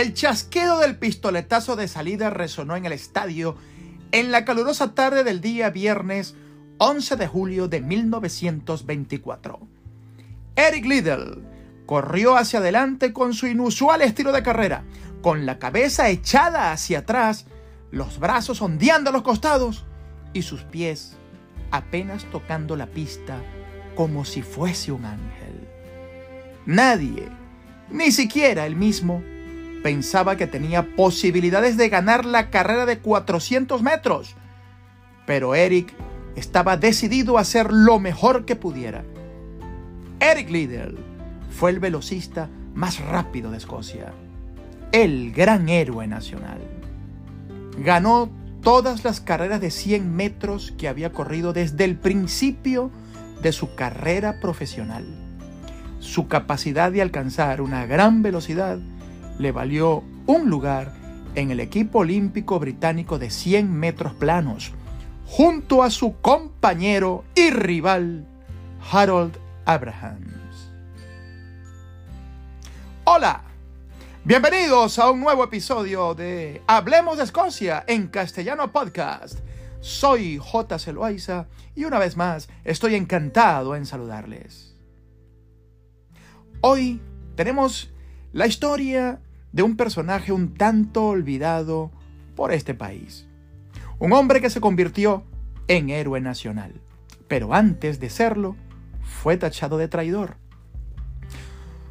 [0.00, 3.58] El chasquedo del pistoletazo de salida resonó en el estadio
[4.12, 6.36] en la calurosa tarde del día viernes
[6.78, 9.60] 11 de julio de 1924.
[10.56, 11.44] Eric Liddell
[11.84, 14.84] corrió hacia adelante con su inusual estilo de carrera,
[15.20, 17.44] con la cabeza echada hacia atrás,
[17.90, 19.84] los brazos ondeando a los costados
[20.32, 21.18] y sus pies
[21.72, 23.42] apenas tocando la pista
[23.94, 25.68] como si fuese un ángel.
[26.64, 27.28] Nadie,
[27.90, 29.22] ni siquiera él mismo,
[29.82, 34.34] pensaba que tenía posibilidades de ganar la carrera de 400 metros.
[35.26, 35.94] Pero Eric
[36.36, 39.04] estaba decidido a hacer lo mejor que pudiera.
[40.20, 40.98] Eric Liddell
[41.50, 44.12] fue el velocista más rápido de Escocia,
[44.92, 46.60] el gran héroe nacional.
[47.78, 48.30] Ganó
[48.62, 52.90] todas las carreras de 100 metros que había corrido desde el principio
[53.42, 55.06] de su carrera profesional.
[55.98, 58.78] Su capacidad de alcanzar una gran velocidad
[59.40, 60.92] le valió un lugar
[61.34, 64.72] en el equipo olímpico británico de 100 metros planos,
[65.24, 68.26] junto a su compañero y rival
[68.92, 70.70] Harold Abrahams.
[73.04, 73.44] Hola,
[74.24, 79.38] bienvenidos a un nuevo episodio de Hablemos de Escocia en castellano podcast.
[79.80, 80.78] Soy J.
[80.78, 84.76] Celoaiza y una vez más estoy encantado en saludarles.
[86.60, 87.00] Hoy
[87.36, 87.90] tenemos
[88.32, 89.20] la historia
[89.52, 91.90] de un personaje un tanto olvidado
[92.36, 93.26] por este país.
[93.98, 95.24] Un hombre que se convirtió
[95.68, 96.80] en héroe nacional,
[97.28, 98.56] pero antes de serlo,
[99.02, 100.36] fue tachado de traidor.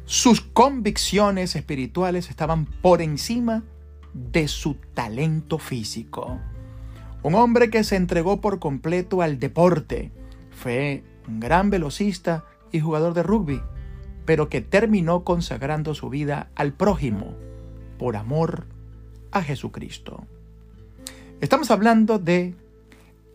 [0.04, 3.62] Sus convicciones espirituales estaban por encima
[4.12, 6.40] de su talento físico.
[7.22, 10.10] Un hombre que se entregó por completo al deporte.
[10.50, 13.62] Fue un gran velocista y jugador de rugby,
[14.30, 17.34] pero que terminó consagrando su vida al prójimo
[17.98, 18.68] por amor
[19.32, 20.24] a Jesucristo.
[21.40, 22.54] Estamos hablando de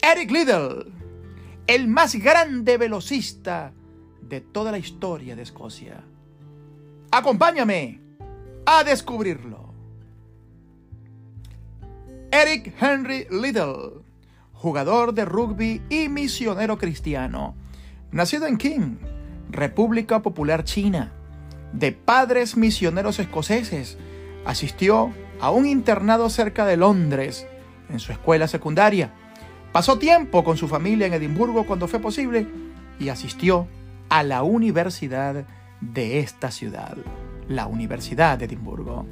[0.02, 0.94] Eric Liddell,
[1.68, 3.74] el más grande velocista
[4.22, 6.02] de toda la historia de Escocia.
[7.12, 8.00] Acompáñame
[8.66, 9.74] a descubrirlo.
[12.32, 14.02] Eric Henry Liddell,
[14.54, 17.54] jugador de rugby y misionero cristiano,
[18.12, 18.96] nacido en King,
[19.50, 21.12] República Popular China,
[21.74, 23.98] de padres misioneros escoceses
[24.46, 25.12] Asistió
[25.42, 27.48] a un internado cerca de Londres,
[27.90, 29.12] en su escuela secundaria.
[29.72, 32.48] Pasó tiempo con su familia en Edimburgo cuando fue posible
[33.00, 33.68] y asistió
[34.08, 35.46] a la universidad
[35.82, 36.96] de esta ciudad,
[37.50, 39.08] la Universidad de Edimburgo.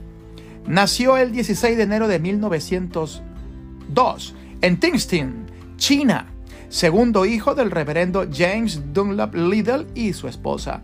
[0.68, 6.28] Nació el 16 de enero de 1902 en Tingston, China,
[6.74, 10.82] segundo hijo del reverendo James Dunlap Liddell y su esposa,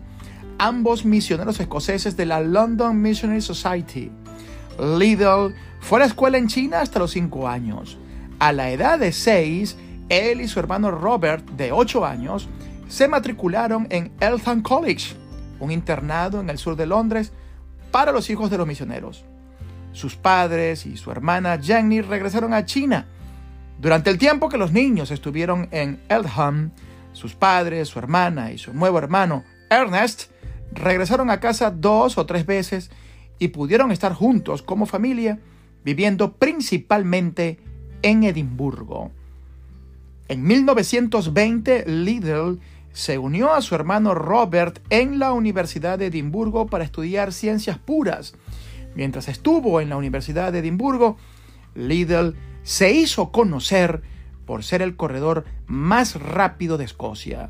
[0.56, 4.08] ambos misioneros escoceses de la London Missionary Society.
[4.78, 7.98] Liddell fue a la escuela en China hasta los 5 años.
[8.38, 9.76] A la edad de 6,
[10.08, 12.48] él y su hermano Robert, de 8 años,
[12.88, 15.16] se matricularon en Eltham College,
[15.58, 17.32] un internado en el sur de Londres
[17.90, 19.24] para los hijos de los misioneros.
[19.92, 23.08] Sus padres y su hermana Jenny regresaron a China.
[23.80, 26.72] Durante el tiempo que los niños estuvieron en Eltham,
[27.12, 30.24] sus padres, su hermana y su nuevo hermano Ernest
[30.70, 32.90] regresaron a casa dos o tres veces
[33.38, 35.40] y pudieron estar juntos como familia,
[35.82, 37.58] viviendo principalmente
[38.02, 39.12] en Edimburgo.
[40.28, 42.60] En 1920, Liddell
[42.92, 48.34] se unió a su hermano Robert en la Universidad de Edimburgo para estudiar ciencias puras.
[48.94, 51.16] Mientras estuvo en la Universidad de Edimburgo,
[51.74, 54.02] Liddell se hizo conocer
[54.46, 57.48] por ser el corredor más rápido de Escocia.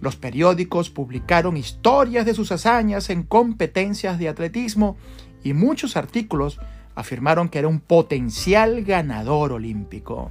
[0.00, 4.96] Los periódicos publicaron historias de sus hazañas en competencias de atletismo
[5.42, 6.60] y muchos artículos
[6.94, 10.30] afirmaron que era un potencial ganador olímpico.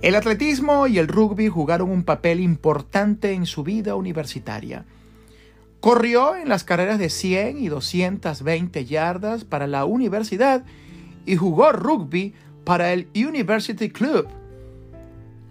[0.00, 4.84] El atletismo y el rugby jugaron un papel importante en su vida universitaria.
[5.80, 10.64] Corrió en las carreras de 100 y 220 yardas para la universidad
[11.28, 12.34] y jugó rugby
[12.64, 14.28] para el University Club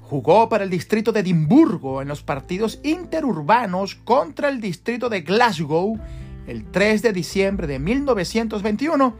[0.10, 6.00] Jugó para el distrito de Edimburgo en los partidos interurbanos contra el distrito de Glasgow
[6.48, 9.16] el 3 de diciembre de 1921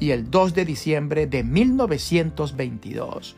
[0.00, 3.36] y el 2 de diciembre de 1922,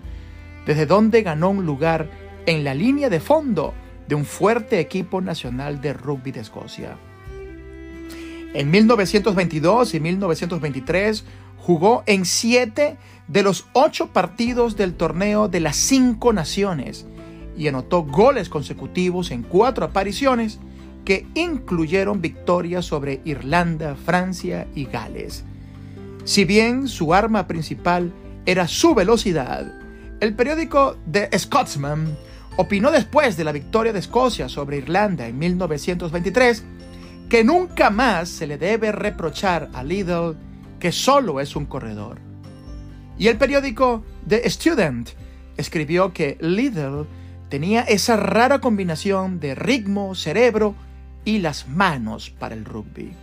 [0.67, 2.09] desde donde ganó un lugar
[2.47, 3.75] en la línea de fondo
[4.07, 6.97] de un fuerte equipo nacional de rugby de Escocia.
[8.55, 11.25] En 1922 y 1923
[11.65, 17.07] jugó en siete de los ocho partidos del torneo de las cinco naciones
[17.57, 20.59] y anotó goles consecutivos en cuatro apariciones
[21.07, 25.45] que incluyeron victorias sobre Irlanda, Francia y Gales.
[26.25, 28.13] Si bien su arma principal
[28.45, 29.73] era su velocidad,
[30.21, 32.15] el periódico The Scotsman
[32.59, 36.63] opinó después de la victoria de Escocia sobre Irlanda en 1923
[37.31, 40.37] que nunca más se le debe reprochar a Liddell
[40.85, 42.19] que solo es un corredor.
[43.17, 45.13] Y el periódico The Student
[45.57, 47.07] escribió que Liddell
[47.49, 50.75] tenía esa rara combinación de ritmo, cerebro
[51.25, 53.15] y las manos para el rugby.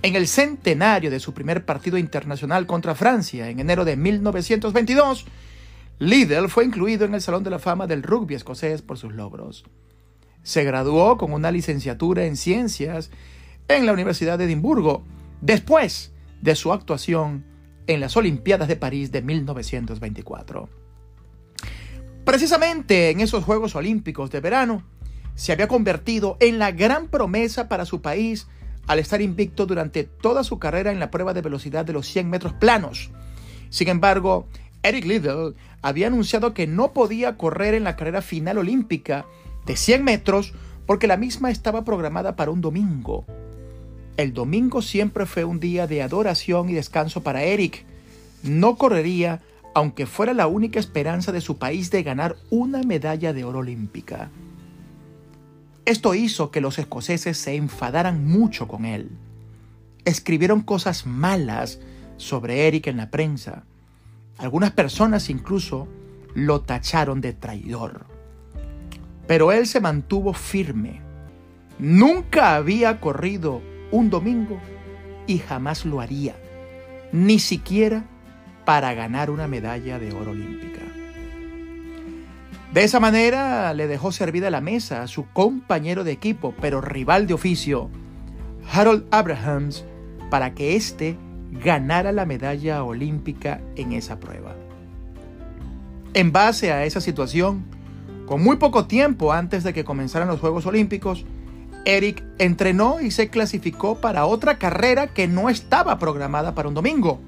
[0.00, 5.26] En el centenario de su primer partido internacional contra Francia en enero de 1922,
[5.98, 9.66] Liddell fue incluido en el Salón de la Fama del Rugby escocés por sus logros.
[10.42, 13.10] Se graduó con una licenciatura en ciencias
[13.68, 15.04] en la Universidad de Edimburgo,
[15.42, 16.13] después
[16.44, 17.42] de su actuación
[17.86, 20.68] en las Olimpiadas de París de 1924.
[22.26, 24.84] Precisamente en esos Juegos Olímpicos de verano,
[25.34, 28.46] se había convertido en la gran promesa para su país
[28.86, 32.28] al estar invicto durante toda su carrera en la prueba de velocidad de los 100
[32.28, 33.10] metros planos.
[33.70, 34.46] Sin embargo,
[34.82, 39.24] Eric Liddell había anunciado que no podía correr en la carrera final olímpica
[39.64, 40.52] de 100 metros
[40.84, 43.24] porque la misma estaba programada para un domingo.
[44.16, 47.84] El domingo siempre fue un día de adoración y descanso para Eric.
[48.42, 49.40] No correría
[49.74, 54.30] aunque fuera la única esperanza de su país de ganar una medalla de oro olímpica.
[55.84, 59.10] Esto hizo que los escoceses se enfadaran mucho con él.
[60.04, 61.80] Escribieron cosas malas
[62.16, 63.64] sobre Eric en la prensa.
[64.38, 65.88] Algunas personas incluso
[66.34, 68.06] lo tacharon de traidor.
[69.26, 71.00] Pero él se mantuvo firme.
[71.78, 73.60] Nunca había corrido
[73.94, 74.58] un domingo
[75.28, 76.34] y jamás lo haría,
[77.12, 78.04] ni siquiera
[78.64, 80.80] para ganar una medalla de oro olímpica.
[82.72, 87.28] De esa manera le dejó servida la mesa a su compañero de equipo, pero rival
[87.28, 87.88] de oficio,
[88.72, 89.84] Harold Abrahams,
[90.28, 91.16] para que éste
[91.52, 94.56] ganara la medalla olímpica en esa prueba.
[96.14, 97.64] En base a esa situación,
[98.26, 101.24] con muy poco tiempo antes de que comenzaran los Juegos Olímpicos,
[101.84, 107.20] Eric entrenó y se clasificó para otra carrera que no estaba programada para un domingo,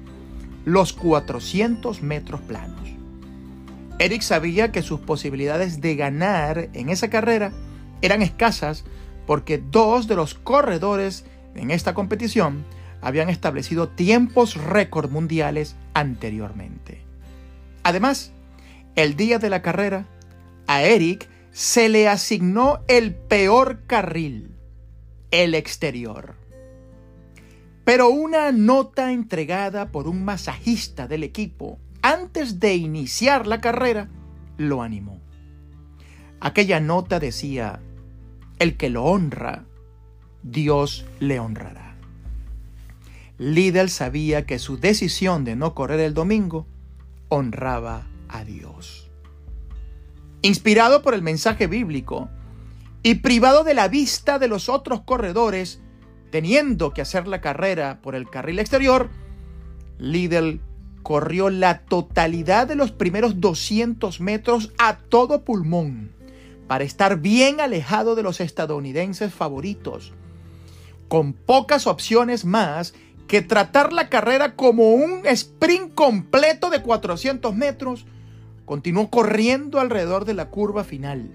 [0.65, 2.89] los 400 metros planos.
[3.99, 7.51] Eric sabía que sus posibilidades de ganar en esa carrera
[8.01, 8.83] eran escasas
[9.25, 11.25] porque dos de los corredores
[11.55, 12.63] en esta competición
[13.01, 17.01] habían establecido tiempos récord mundiales anteriormente.
[17.83, 18.31] Además,
[18.95, 20.05] el día de la carrera,
[20.67, 21.27] a Eric
[21.57, 24.51] se le asignó el peor carril,
[25.31, 26.35] el exterior.
[27.83, 34.07] Pero una nota entregada por un masajista del equipo antes de iniciar la carrera
[34.57, 35.19] lo animó.
[36.41, 37.79] Aquella nota decía,
[38.59, 39.65] el que lo honra,
[40.43, 41.95] Dios le honrará.
[43.39, 46.67] Liddell sabía que su decisión de no correr el domingo
[47.29, 49.06] honraba a Dios.
[50.41, 52.29] Inspirado por el mensaje bíblico
[53.03, 55.81] y privado de la vista de los otros corredores,
[56.31, 59.09] teniendo que hacer la carrera por el carril exterior,
[59.97, 60.61] Liddell
[61.03, 66.11] corrió la totalidad de los primeros 200 metros a todo pulmón
[66.67, 70.13] para estar bien alejado de los estadounidenses favoritos,
[71.07, 72.93] con pocas opciones más
[73.27, 78.05] que tratar la carrera como un sprint completo de 400 metros,
[78.67, 81.31] continuó corriendo alrededor de la curva final.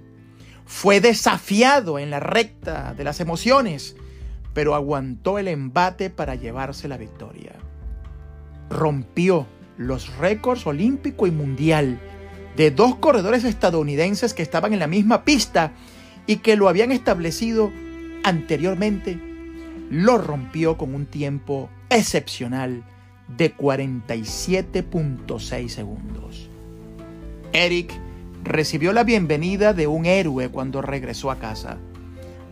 [0.67, 3.97] Fue desafiado en la recta de las emociones,
[4.53, 7.55] pero aguantó el embate para llevarse la victoria.
[8.69, 9.47] Rompió
[9.79, 11.99] los récords olímpico y mundial
[12.55, 15.73] de dos corredores estadounidenses que estaban en la misma pista
[16.27, 17.73] y que lo habían establecido
[18.25, 19.19] anteriormente,
[19.91, 22.85] lo rompió con un tiempo excepcional
[23.27, 26.52] de 47.6 segundos.
[27.53, 27.93] Eric
[28.45, 31.77] recibió la bienvenida de un héroe cuando regresó a casa.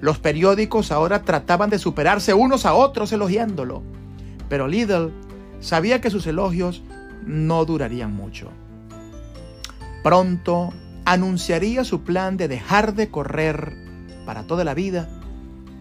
[0.00, 3.82] Los periódicos ahora trataban de superarse unos a otros elogiándolo,
[4.50, 5.10] pero Liddell
[5.60, 6.82] sabía que sus elogios
[7.24, 8.50] no durarían mucho.
[10.02, 10.72] Pronto
[11.06, 13.72] anunciaría su plan de dejar de correr
[14.26, 15.08] para toda la vida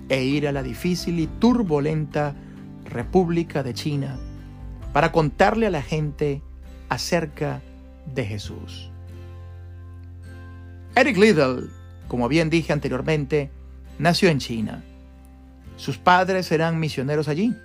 [0.08, 2.36] e ir a la difícil y turbulenta
[2.86, 4.18] República de China
[4.94, 6.42] para contarle a la gente
[6.88, 7.62] acerca
[8.14, 8.92] de Jesús.
[11.00, 11.70] Eric Liddell,
[12.10, 13.50] como bien dije anteriormente,
[14.00, 14.84] nació en China.
[15.78, 17.56] Sus padres eran misioneros allí.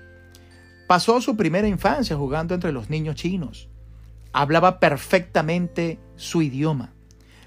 [0.87, 3.69] Pasó su primera infancia jugando entre los niños chinos.
[4.33, 6.93] Hablaba perfectamente su idioma.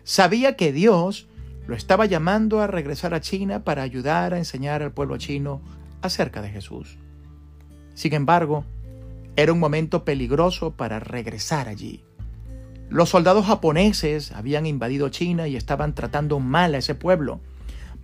[0.04, 1.30] Sabía que Dios
[1.68, 5.62] lo estaba llamando a regresar a China para ayudar a enseñar al pueblo chino
[6.02, 6.98] acerca de Jesús.
[7.94, 8.66] Sin embargo,
[9.38, 12.07] Era un momento peligroso para regresar allí.
[12.90, 17.42] Los soldados japoneses habían invadido China y estaban tratando mal a ese pueblo.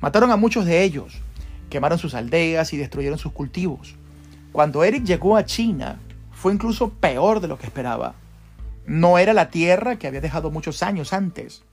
[0.01, 1.21] Mataron a muchos de ellos,
[1.69, 3.95] quemaron sus aldeas y destruyeron sus cultivos.
[4.51, 5.99] Cuando Eric llegó a China,
[6.33, 8.15] fue incluso peor de lo que esperaba.
[8.85, 11.63] No era la tierra que había dejado muchos años antes.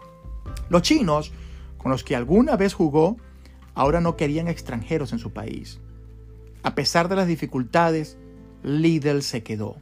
[0.68, 1.32] Los chinos,
[1.78, 3.16] con los que alguna vez jugó,
[3.74, 5.80] ahora no querían extranjeros en su país.
[6.62, 8.16] A pesar de las dificultades,
[8.62, 9.76] Lidl se quedó.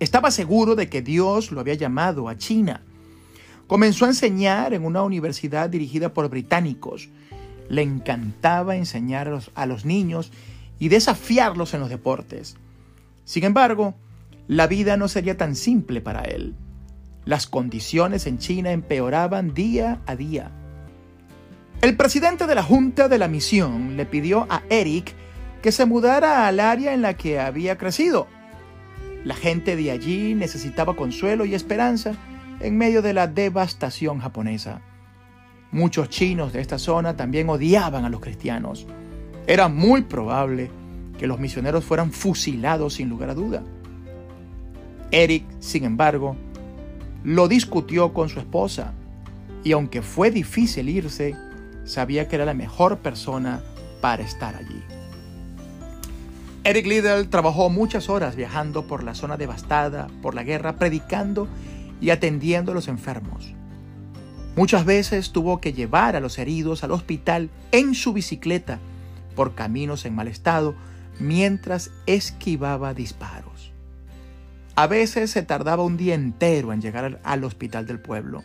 [0.00, 2.82] Estaba seguro de que Dios lo había llamado a China.
[3.66, 7.10] Comenzó a enseñar en una universidad dirigida por británicos.
[7.68, 10.32] Le encantaba enseñar a los, niños
[10.78, 12.56] y desafiarlos en los deportes.
[13.26, 13.94] Sin embargo,
[14.48, 16.54] la vida no sería tan simple para él.
[17.26, 20.50] Las condiciones en China empeoraban día a día.
[21.82, 25.14] El presidente de la Junta de la Misión le pidió a Eric
[25.60, 28.26] que se mudara al área en la que había crecido.
[29.24, 32.14] La gente de allí necesitaba consuelo y esperanza
[32.60, 34.80] en medio de la devastación japonesa.
[35.72, 38.86] Muchos chinos de esta zona también odiaban a los cristianos.
[39.46, 40.70] Era muy probable
[41.18, 43.62] que los misioneros fueran fusilados sin lugar a duda.
[45.10, 46.36] Eric, sin embargo,
[47.24, 48.94] lo discutió con su esposa
[49.62, 51.36] y aunque fue difícil irse,
[51.84, 53.60] sabía que era la mejor persona
[54.00, 54.82] para estar allí.
[56.62, 61.48] Eric Liddell trabajó muchas horas viajando por la zona devastada por la guerra, predicando
[62.02, 63.54] y atendiendo a los enfermos.
[64.56, 68.78] Muchas veces tuvo que llevar a los heridos al hospital en su bicicleta
[69.34, 70.74] por caminos en mal estado
[71.18, 73.72] mientras esquivaba disparos.
[74.74, 78.42] A veces se tardaba un día entero en llegar al hospital del pueblo.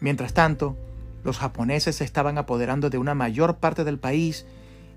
[0.00, 0.76] Mientras tanto,
[1.22, 4.44] los japoneses se estaban apoderando de una mayor parte del país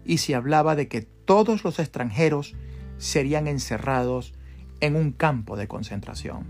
[0.06, 2.56] y se hablaba de que todos los extranjeros
[2.98, 4.34] serían encerrados
[4.82, 6.44] en un campo de concentración.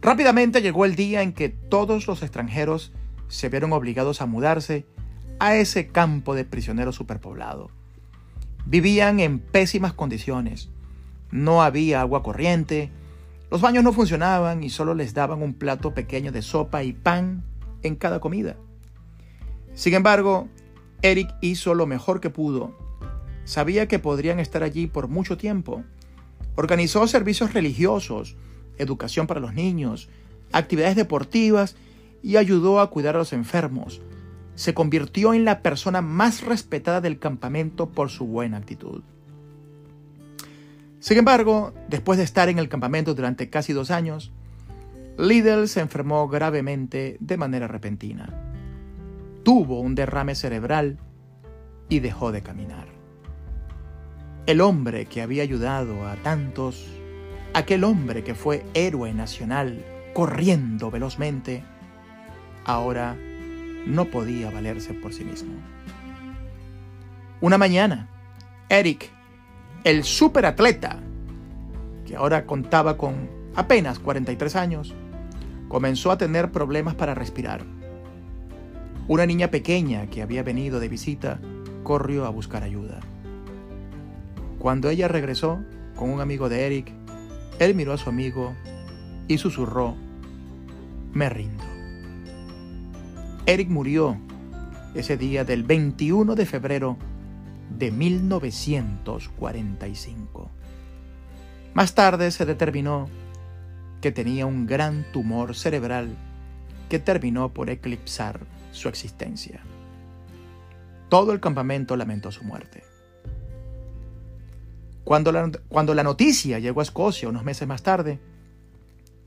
[0.00, 2.92] Rápidamente llegó el día en que todos los extranjeros
[3.26, 4.86] se vieron obligados a mudarse
[5.40, 7.68] a ese campo de prisioneros superpoblado.
[8.64, 10.70] Vivían en pésimas condiciones.
[11.32, 12.92] No había agua corriente,
[13.50, 17.42] los baños no funcionaban y solo les daban un plato pequeño de sopa y pan
[17.82, 18.54] en cada comida.
[19.74, 20.46] Sin embargo,
[21.02, 22.83] Eric hizo lo mejor que pudo.
[23.44, 25.84] Sabía que podrían estar allí por mucho tiempo.
[26.56, 28.36] Organizó servicios religiosos,
[28.78, 30.08] educación para los niños,
[30.52, 31.76] actividades deportivas
[32.22, 34.00] y ayudó a cuidar a los enfermos.
[34.54, 39.02] Se convirtió en la persona más respetada del campamento por su buena actitud.
[41.00, 44.32] Sin embargo, después de estar en el campamento durante casi dos años,
[45.18, 48.32] Liddell se enfermó gravemente de manera repentina.
[49.42, 50.98] Tuvo un derrame cerebral
[51.90, 52.93] y dejó de caminar.
[54.46, 56.86] El hombre que había ayudado a tantos,
[57.54, 59.82] aquel hombre que fue héroe nacional,
[60.12, 61.64] corriendo velozmente,
[62.66, 63.16] ahora
[63.86, 65.54] no podía valerse por sí mismo.
[67.40, 68.10] Una mañana,
[68.68, 69.10] Eric,
[69.82, 70.98] el superatleta,
[72.06, 74.94] que ahora contaba con apenas 43 años,
[75.68, 77.64] comenzó a tener problemas para respirar.
[79.08, 81.40] Una niña pequeña que había venido de visita
[81.82, 83.00] corrió a buscar ayuda.
[84.64, 85.60] Cuando ella regresó
[85.94, 86.90] con un amigo de Eric,
[87.58, 88.54] él miró a su amigo
[89.28, 89.94] y susurró,
[91.12, 91.62] me rindo.
[93.44, 94.16] Eric murió
[94.94, 96.96] ese día del 21 de febrero
[97.76, 100.50] de 1945.
[101.74, 103.10] Más tarde se determinó
[104.00, 106.16] que tenía un gran tumor cerebral
[106.88, 108.40] que terminó por eclipsar
[108.72, 109.60] su existencia.
[111.10, 112.93] Todo el campamento lamentó su muerte.
[115.04, 118.18] Cuando la, cuando la noticia llegó a Escocia unos meses más tarde,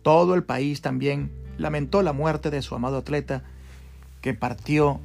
[0.01, 3.43] todo el país también lamentó la muerte de su amado atleta
[4.21, 4.99] que partió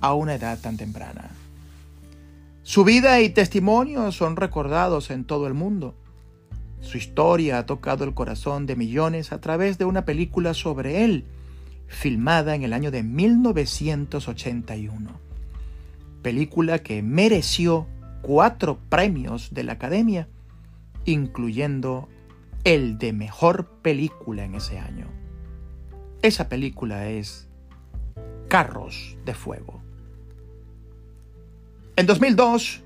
[0.00, 1.30] a una edad tan temprana.
[2.62, 5.94] Su vida y testimonio son recordados en todo el mundo
[6.86, 11.24] su historia ha tocado el corazón de millones a través de una película sobre él,
[11.88, 15.10] filmada en el año de 1981.
[16.22, 17.88] Película que mereció
[18.26, 20.26] cuatro premios de la Academia,
[21.04, 22.08] incluyendo
[22.64, 25.06] el de mejor película en ese año.
[26.22, 27.48] Esa película es
[28.48, 29.80] Carros de Fuego.
[31.94, 32.82] En 2002,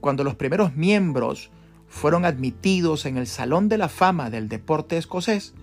[0.00, 1.52] cuando los primeros miembros
[1.86, 5.54] fueron admitidos en el Salón de la Fama del Deporte Escocés,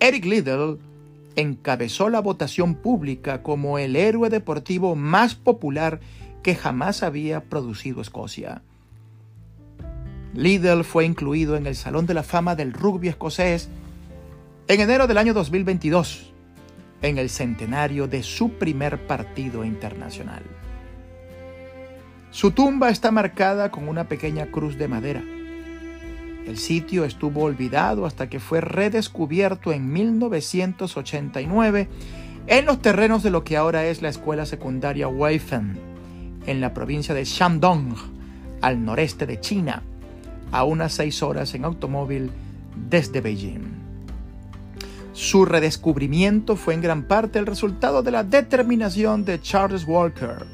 [0.00, 0.78] Eric Liddell
[1.36, 6.00] encabezó la votación pública como el héroe deportivo más popular
[6.44, 8.62] que jamás había producido Escocia.
[10.34, 13.70] Liddell fue incluido en el Salón de la Fama del Rugby escocés
[14.68, 16.32] en enero del año 2022,
[17.00, 20.42] en el centenario de su primer partido internacional.
[22.30, 25.22] Su tumba está marcada con una pequeña cruz de madera.
[26.46, 31.88] El sitio estuvo olvidado hasta que fue redescubierto en 1989
[32.48, 35.93] en los terrenos de lo que ahora es la escuela secundaria Weifen,
[36.46, 37.94] en la provincia de Shandong,
[38.60, 39.82] al noreste de China,
[40.52, 42.30] a unas seis horas en automóvil
[42.88, 43.84] desde Beijing.
[45.12, 50.46] Su redescubrimiento fue en gran parte el resultado de la determinación de Charles Walker,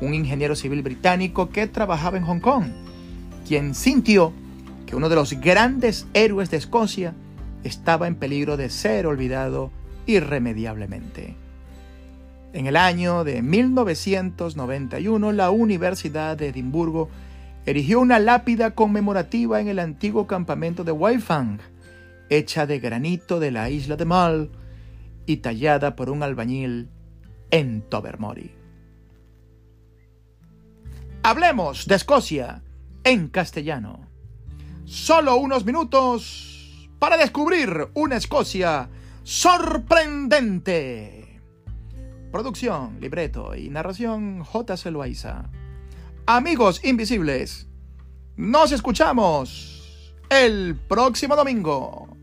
[0.00, 2.64] un ingeniero civil británico que trabajaba en Hong Kong,
[3.46, 4.32] quien sintió
[4.86, 7.14] que uno de los grandes héroes de Escocia
[7.62, 9.70] estaba en peligro de ser olvidado
[10.06, 11.36] irremediablemente.
[12.52, 17.08] En el año de 1991, la Universidad de Edimburgo
[17.64, 21.60] erigió una lápida conmemorativa en el antiguo campamento de Waifang,
[22.28, 24.50] hecha de granito de la isla de Mull
[25.26, 26.88] y tallada por un albañil
[27.52, 28.50] en Tobermory.
[31.22, 32.62] Hablemos de Escocia
[33.04, 34.08] en castellano.
[34.86, 38.88] Solo unos minutos para descubrir una Escocia
[39.22, 41.19] sorprendente.
[42.30, 44.90] Producción, libreto y narración J.
[44.92, 45.50] Loaiza.
[46.26, 47.66] Amigos invisibles,
[48.36, 52.19] nos escuchamos el próximo domingo.